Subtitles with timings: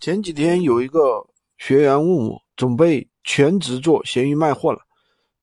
[0.00, 1.26] 前几天有一个
[1.56, 4.78] 学员问我，准备全职做闲鱼卖货了，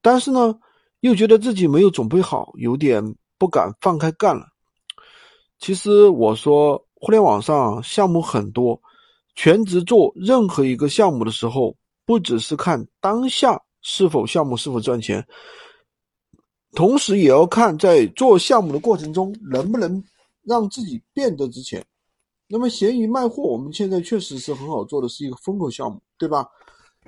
[0.00, 0.56] 但是呢，
[1.00, 3.02] 又觉得自己没有准备好，有点
[3.36, 4.46] 不敢放开干了。
[5.58, 8.80] 其实我说，互联网上项目很多，
[9.34, 11.76] 全职做任何一个项目的时候，
[12.06, 15.26] 不只是看当下是否项目是否赚钱，
[16.76, 20.00] 同时也要看在做项目的过程中能不能
[20.44, 21.84] 让自己变得值钱。
[22.56, 26.48] 那么闲鱼卖货，我们现在确实是很好做的，是一个风口项目，对吧？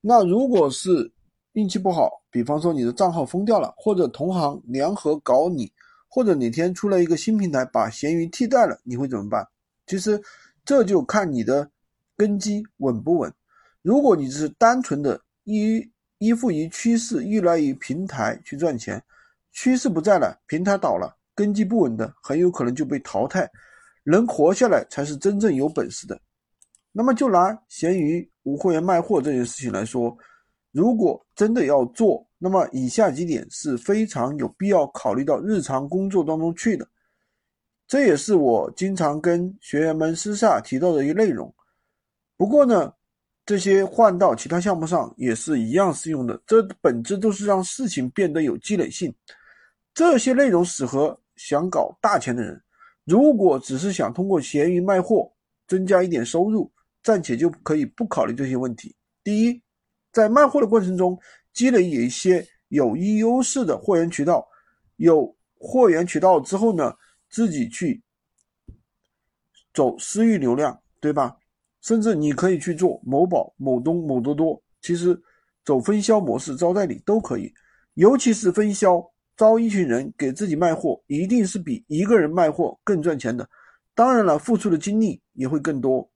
[0.00, 1.08] 那如果是
[1.52, 5.70] 运气不好，比方说你的账号封掉了，或者同行联合搞你，
[6.08, 9.46] 或者哪天出来一个新平台把闲鱼替代了，你会怎么办？
[9.86, 10.20] 其实
[10.64, 11.70] 这就看你的
[12.16, 13.32] 根基稳不稳。
[13.82, 19.00] 如果你只是单纯的依依附于趋势，依赖于平台去赚钱，
[19.52, 23.48] 趋势不在了，平台倒了，根基不稳的，很有可能就被淘汰。
[24.10, 26.18] 能活下来才是真正有本事的。
[26.92, 30.16] 那么就拿闲鱼无货源卖货这件事情来说，
[30.72, 36.88] 如果真的要做，那么以下几点是非常有必要考虑到日常工作当中去的。
[37.86, 41.54] 这也是我经常跟学员们私下提到的一个内容。
[42.36, 42.92] 不过呢，
[43.44, 46.40] 这些换到其他项目上也是一样适用的。
[46.46, 49.14] 这本质都是让事情变得有积累性。
[49.92, 52.60] 这些内容适合想搞大钱的人。
[53.08, 55.32] 如果只是想通过闲鱼卖货
[55.66, 56.70] 增加一点收入，
[57.02, 58.94] 暂且就可以不考虑这些问题。
[59.24, 59.62] 第一，
[60.12, 61.18] 在卖货的过程中
[61.54, 64.46] 积累有一些有一优势的货源渠道，
[64.96, 66.94] 有货源渠道之后呢，
[67.30, 68.02] 自己去
[69.72, 71.34] 走私域流量，对吧？
[71.80, 75.18] 甚至你可以去做某宝、某东、某多多，其实
[75.64, 77.50] 走分销模式招代理都可以，
[77.94, 79.02] 尤其是分销。
[79.38, 83.48] 招一群人给自己卖货，一定是比一个人卖货更赚钱的。
[83.94, 86.10] 当然了，付出的精力也会更多。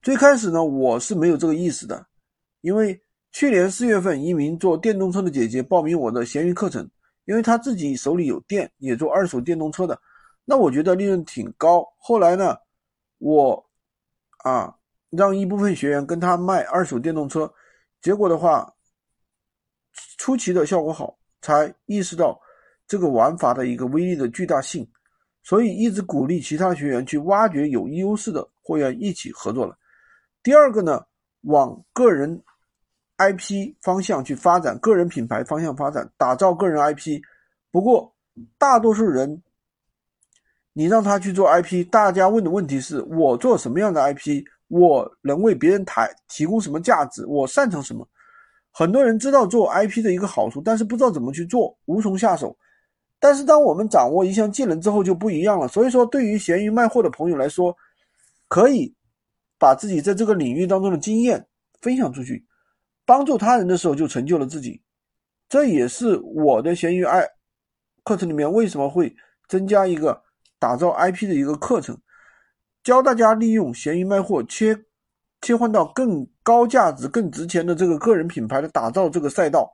[0.00, 2.06] 最开始呢，我是没有这个意识的，
[2.60, 6.88] 因为去年四月份，一名做电动车的姐姐报名我的闲鱼课程，
[7.24, 10.00] 因为她自己手里有店，也做二手电动车的，
[10.44, 11.84] 那我觉得利润挺高。
[11.98, 12.56] 后来呢，
[13.18, 13.68] 我
[14.44, 14.72] 啊
[15.10, 17.52] 让一部分学员跟她卖二手电动车，
[18.00, 18.72] 结果的话，
[20.18, 21.18] 出奇的效果好。
[21.42, 22.40] 才意识到
[22.86, 24.88] 这个玩法的一个威力的巨大性，
[25.42, 29.76] 所以一直鼓励其他学员去挖掘有优势的货源一起合作了。
[30.42, 31.04] 第二个呢，
[31.42, 32.42] 往个人
[33.18, 37.20] IP 方向去发展，个人品牌方向发展，打造个人 IP。
[37.70, 38.14] 不过
[38.58, 39.42] 大多数人，
[40.72, 48.06] 你让他去做 IP，大家问的问题是我做什么样的 IP，我能为别人抬提供什么价值，我擅长什么。
[48.72, 52.56] 很多人知道做 IP 的一个好处，但是不知道怎么去做，无从下手。
[53.20, 55.68] 但是当我们掌握一项技能之后就不一样了。
[55.68, 57.76] 所以说，对于闲鱼卖货的朋友来说，
[58.48, 58.94] 可以
[59.58, 61.46] 把自己在这个领域当中的经验
[61.80, 62.44] 分享出去，
[63.04, 64.80] 帮助他人的时候就成就了自己。
[65.48, 67.28] 这也是我的闲鱼爱
[68.02, 69.14] 课程里面为什么会
[69.46, 70.22] 增加一个
[70.58, 71.96] 打造 IP 的一个课程，
[72.82, 74.86] 教大家利用闲鱼卖货切。
[75.42, 79.68] 切换到更高价值、更值钱的这个个人品牌的打造这个赛道，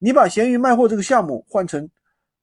[0.00, 1.88] 你把闲鱼卖货这个项目换成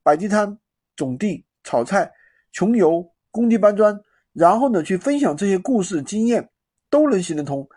[0.01, 0.57] 摆地摊、
[0.95, 2.09] 种地、炒菜、
[2.53, 3.99] 穷游、工地搬砖，
[4.31, 6.49] 然后呢去分享这些故事经验，
[6.89, 7.67] 都能行得通。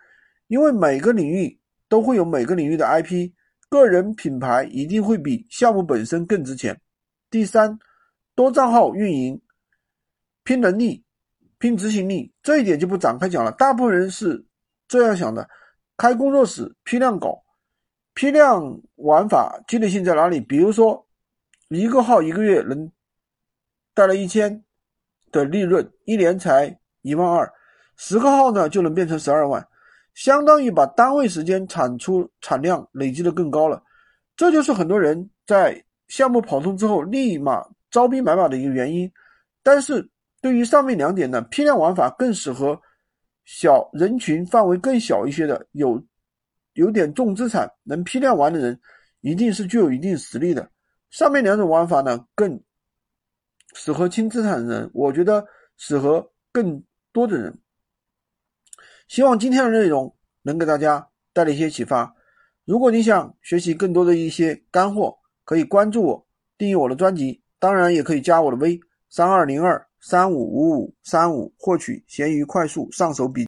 [0.47, 3.33] 因为每个领域都会有每个领域的 IP，
[3.69, 6.81] 个人品牌一定会比项目本身更值钱。
[7.31, 7.77] 第三，
[8.37, 9.43] 多账号运营，
[10.45, 11.03] 拼能力、
[11.59, 13.51] 拼执行力，这一点就不展开讲了。
[13.51, 14.47] 大部分人是。
[14.87, 15.49] 这样想的，
[15.97, 17.43] 开工作室批量搞，
[18.13, 20.41] 批量玩法积累性在哪里？
[20.41, 21.05] 比如说，
[21.69, 22.91] 一个号一个月能
[23.95, 24.63] 带来一千
[25.33, 27.51] 的利润，一年才一万二，
[27.97, 29.67] 十个号呢就能变成十二万，
[30.15, 33.83] 相当于把单位时间产出产量累积的更高了。
[34.37, 39.11] 这就是很多人在项目跑通之后立马招兵买马的一个原因。
[39.63, 40.07] 但是
[40.43, 42.79] 对于上面两点呢，批量玩法更适合。
[43.45, 46.03] 小人群范围更小一些的，有
[46.73, 48.81] 有点重资产能批量玩的人，
[49.21, 50.71] 一定是具有一定实力的。
[51.11, 52.61] 上面两种玩法呢，更
[53.75, 55.47] 适合轻资产的人，我觉得
[55.77, 56.83] 适合更
[57.13, 57.57] 多的人。
[59.09, 62.13] 希望今天的内容能给大家带来一些启发。
[62.65, 66.27] 如果你想学习更多的一些干货，可以关注我，
[66.57, 68.81] 订阅我的专辑，当然也可以加我的微
[69.11, 69.87] 三二零二。
[70.07, 73.43] 三五五五三五，获取闲鱼快速上手笔。